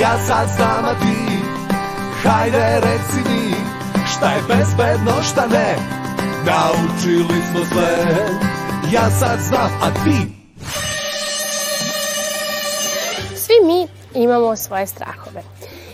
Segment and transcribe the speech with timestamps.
[0.00, 1.38] Ja sad znam, a ti
[2.22, 3.54] Hajde reci mi
[4.16, 5.76] Šta je bezbedno, šta ne
[6.46, 8.16] Naučili smo sve
[8.92, 10.16] Ja sad znam, a ti
[13.36, 13.88] Svi mi
[14.22, 15.42] imamo svoje strahove.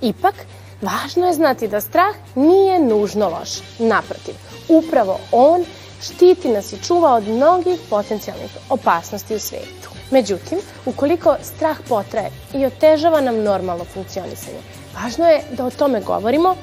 [0.00, 0.34] Ipak,
[0.82, 3.50] važno je znati da strah nije nužno loš.
[3.78, 4.34] Naprotiv,
[4.68, 5.64] upravo on
[6.02, 9.97] štiti nas i čuva od mnogih potencijalnih opasnosti u svetu.
[10.10, 14.58] Međutim, ukoliko strah potraje i otežava nam normalno funkcionisanje,
[14.94, 16.56] važno je da o tome govorimo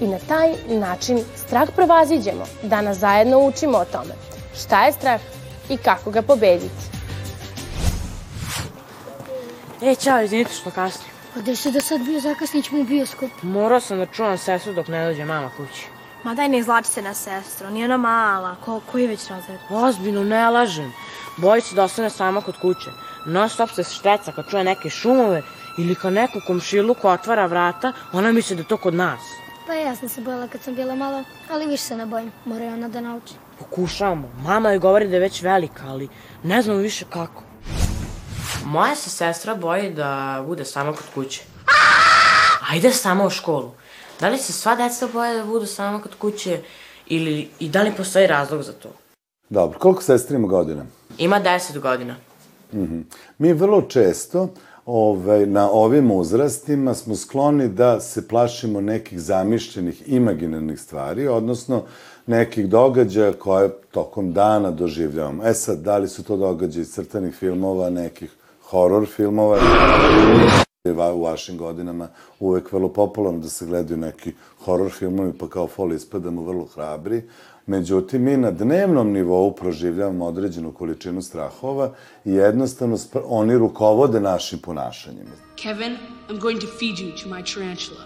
[0.00, 4.14] i na taj način strah prevaziđemo, da nas zajedno učimo o tome.
[4.60, 5.20] Šta je strah
[5.68, 6.98] i kako ga pobediti?
[9.82, 11.10] E, čao, izvinite što kasnim.
[11.36, 13.30] A gde si da sad bio zakasnit ćemo u bioskop?
[13.42, 15.97] Morao sam da čuvam sestru dok ne dođe mama kući.
[16.24, 19.58] Ma daj ne izlači se na sestru, nije ona mala, ko, koji je već razred?
[19.70, 20.92] Ozbiljno, ne lažem.
[21.36, 22.90] Boji se da ostane sama kod kuće.
[23.26, 25.42] Non stop se šteca kad čuje neke šumove
[25.78, 29.20] ili kad neku komšiluku otvara vrata, ona misli da je to kod nas.
[29.66, 32.32] Pa ja sam se bojala kad sam bila mala, ali više se ne bojim.
[32.44, 33.34] Mora je ona da nauči.
[33.58, 34.28] Pokušavamo.
[34.42, 36.08] Mama joj govori da je već velika, ali
[36.42, 37.42] ne znamo više kako.
[38.64, 41.42] Moja se sestra boji da bude sama kod kuće.
[42.70, 43.74] Ajde sama u školu.
[44.20, 46.60] Da li se sva deca boje da budu sama kod kuće
[47.06, 48.88] ili i da li postoji razlog za to?
[49.48, 50.84] Dobro, koliko sestri ima godina?
[51.18, 52.16] Ima 10 godina.
[53.38, 54.48] Mi vrlo često
[54.86, 61.82] ovaj, na ovim uzrastima smo skloni da se plašimo nekih zamišljenih imaginarnih stvari, odnosno
[62.26, 65.44] nekih događaja koje tokom dana doživljavamo.
[65.44, 68.30] E sad, da li su to događaje iz crtanih filmova, nekih
[68.62, 69.58] horor filmova,
[70.88, 72.08] je va- u vašim godinama
[72.40, 74.32] uvek vrlo popularno da se gledaju neki
[74.64, 77.22] horor filmovi, pa kao fol ispadamo vrlo hrabri.
[77.66, 81.90] Međutim, mi na dnevnom nivou proživljavamo određenu količinu strahova
[82.24, 85.30] i jednostavno oni rukovode našim ponašanjima.
[85.56, 85.96] Kevin,
[86.28, 88.04] I'm going to feed you to my tarantula.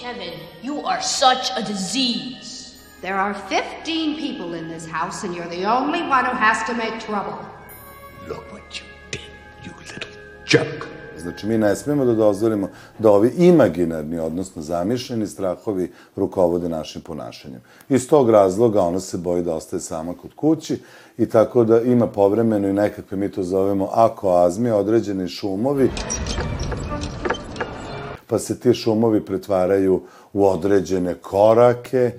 [0.00, 2.64] Kevin, you are such a disease.
[3.00, 6.74] There are 15 people in this house, and you're the only one who has to
[6.74, 7.38] make trouble.
[8.28, 9.20] Look what you did,
[9.64, 10.10] you little
[10.46, 10.93] jerk.
[11.24, 12.68] Znači, mi ne smemo da dozvolimo
[12.98, 17.60] da ovi imaginarni, odnosno zamišljeni strahovi rukovode našim ponašanjem.
[17.88, 20.78] Iz tog razloga ona se boji da ostaje sama kod kući
[21.18, 25.90] i tako da ima povremeno i nekakve, mi to zovemo akoazmi, određeni šumovi,
[28.26, 30.02] pa se ti šumovi pretvaraju
[30.32, 32.12] u određene korake,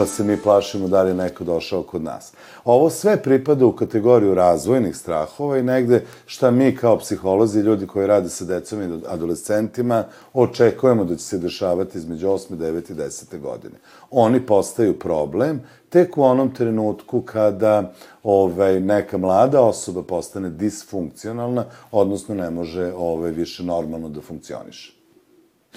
[0.00, 2.32] pa se mi plašimo da li je neko došao kod nas.
[2.64, 8.06] Ovo sve pripada u kategoriju razvojnih strahova i negde šta mi kao psiholozi, ljudi koji
[8.06, 12.56] rade sa decom i adolescentima, očekujemo da će se dešavati između 8.
[12.56, 12.92] 9.
[12.92, 13.40] i 10.
[13.40, 13.74] godine.
[14.10, 22.34] Oni postaju problem tek u onom trenutku kada ovaj, neka mlada osoba postane disfunkcionalna, odnosno
[22.34, 24.92] ne može ovaj, više normalno da funkcioniše.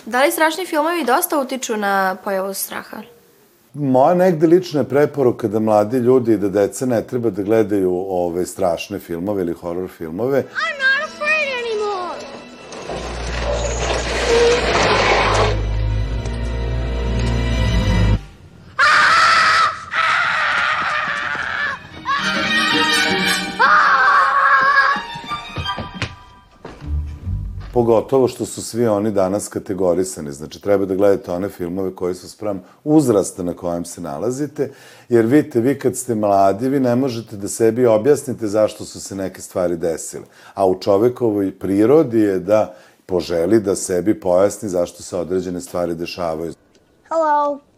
[0.06, 3.02] Da li strašni filmovi dosta utiču na pojavu straha?
[3.74, 8.46] Moja negde lična preporuka da mladi ljudi i da deca ne treba da gledaju ove
[8.46, 10.38] strašne filmove ili horor filmove.
[10.38, 11.03] I'm not
[27.74, 30.32] Pogotovo što su svi oni danas kategorisani.
[30.32, 34.72] Znači, treba da gledate one filmove koji su sprem uzrasta na kojem se nalazite,
[35.10, 39.16] jer vidite, vi kad ste mladi, vi ne možete da sebi objasnite zašto su se
[39.16, 40.26] neke stvari desile.
[40.54, 42.76] A u čovekovoj prirodi je da
[43.06, 46.54] poželi da sebi pojasni zašto se određene stvari dešavaju.
[47.10, 47.73] Hello!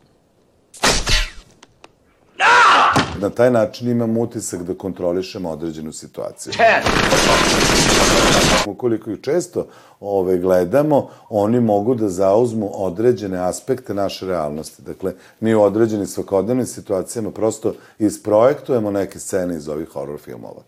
[3.25, 6.53] Na taj način imam utisak da kontrolišemo određenu situaciju.
[8.68, 9.68] Ukoliko ih često
[10.00, 14.82] ove, gledamo, oni mogu da zauzmu određene aspekte naše realnosti.
[14.82, 20.61] Dakle, mi u određenim svakodnevnim situacijama prosto isprojektujemo neke scene iz ovih horror filmova.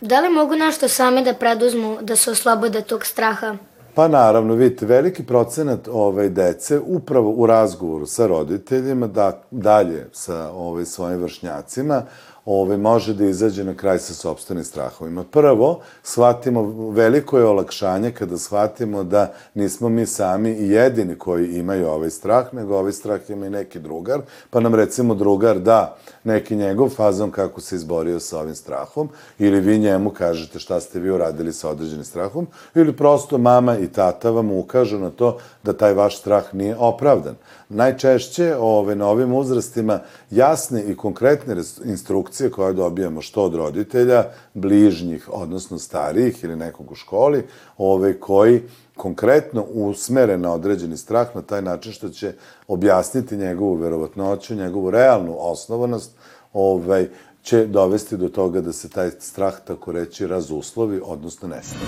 [0.00, 3.56] Da li mogu nešto same da preduzmu da se oslobode tog straha?
[3.96, 10.50] Pa naravno, vidite, veliki procenat ove, dece upravo u razgovoru sa roditeljima, da, dalje sa
[10.52, 12.02] ove, svojim vršnjacima,
[12.46, 15.24] ove, može da izađe na kraj sa sobstvenim strahovima.
[15.24, 21.88] Prvo, shvatimo, veliko je olakšanje kada shvatimo da nismo mi sami i jedini koji imaju
[21.88, 24.20] ovaj strah, nego ovaj strah ima i neki drugar,
[24.50, 29.08] pa nam recimo drugar da neki njegov fazom kako se izborio sa ovim strahom,
[29.38, 33.88] ili vi njemu kažete šta ste vi uradili sa određenim strahom, ili prosto mama i
[33.88, 37.34] tata vam ukažu na to da taj vaš strah nije opravdan.
[37.68, 40.00] Najčešće ove, na ovim uzrastima
[40.30, 44.24] jasne i konkretne instrukcije koje dobijamo što od roditelja,
[44.54, 47.46] bližnjih, odnosno starijih ili nekog u školi,
[47.78, 48.62] ove, koji
[48.96, 52.32] konkretno usmere na određeni strah na taj način što će
[52.68, 56.10] objasniti njegovu verovatnoću, njegovu realnu osnovanost,
[56.52, 57.08] ovaj,
[57.42, 61.80] će dovesti do toga da se taj strah, tako reći, razuslovi, odnosno nestane.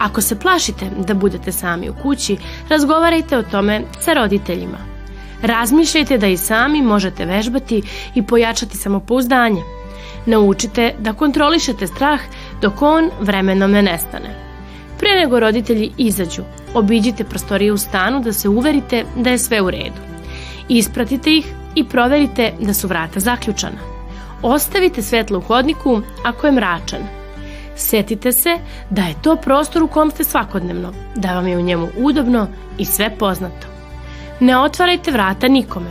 [0.00, 2.36] Ako se plašite da budete sami u kući,
[2.68, 4.78] razgovarajte o tome sa roditeljima.
[5.42, 7.82] Razmišljajte da i sami možete vežbati
[8.14, 9.62] i pojačati samopouzdanje.
[10.26, 12.20] Naučite da kontrolišete strah
[12.62, 14.34] dok on vremenom ne nestane.
[14.98, 16.42] Pre nego roditelji izađu,
[16.74, 20.00] obiđite prostorije u stanu da se uverite da je sve u redu.
[20.68, 23.78] Ispratite ih i proverite da su vrata zaključana.
[24.42, 27.00] Ostavite svetlo u hodniku ako je mračan–
[27.80, 28.58] Setite se
[28.90, 32.46] da je to prostor u kom ste svakodnevno, da vam je u njemu udobno
[32.78, 33.66] i sve poznato.
[34.40, 35.90] Ne otvarajte vrata nikome,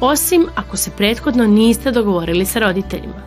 [0.00, 3.22] osim ako se prethodno niste dogovorili sa roditeljima.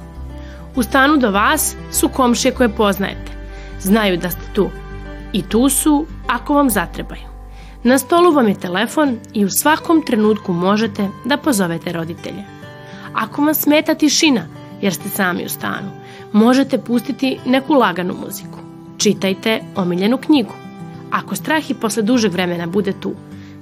[0.75, 3.31] U stanu do vas su komšije koje poznajete.
[3.80, 4.69] Znaju da ste tu.
[5.34, 7.28] I tu su ako vam zatrebaju.
[7.84, 12.44] Na stolu vam je telefon i u svakom trenutku možete da pozovete roditelje.
[13.14, 14.48] Ako vam smeta tišina,
[14.81, 15.92] jer ste sami u stanu,
[16.31, 18.60] možete pustiti neku laganu muziku.
[18.98, 20.54] Čitajte omiljenu knjigu.
[21.12, 23.13] Ako strah i posle dužeg vremena bude tu,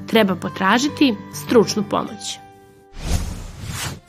[0.08, 2.40] treba potražiti stručnu pomoć.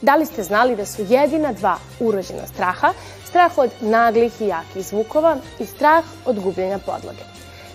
[0.03, 2.93] Da li ste znali da su jedina dva urođena straha
[3.25, 7.23] strah od naglih i jakih zvukova i strah od gubljenja podloge?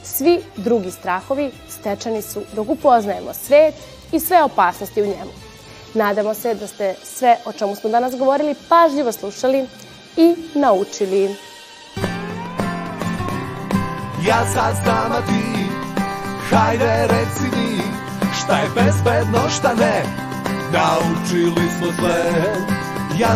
[0.03, 3.75] Svi drugi strahovi stečani su dok upoznajemo svet
[4.11, 5.44] i sve opasnosti u njemu.
[5.95, 9.67] Nadamo se da ste sve o čemu smo danas govorili pažljivo slušali
[10.17, 11.35] i naučili.
[14.27, 15.65] Ja sad znam, a ti,
[16.49, 17.81] hajde reci mi,
[18.39, 20.03] šta je bezbedno, šta ne,
[20.71, 22.84] naučili smo sve.